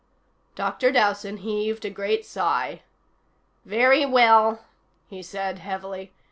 Dr. 0.55 0.91
Dowson 0.91 1.37
heaved 1.37 1.85
a 1.85 1.91
great 1.91 2.25
sigh. 2.25 2.81
"Very 3.65 4.03
well," 4.03 4.65
he 5.07 5.21
said 5.21 5.59
heavily. 5.59 6.11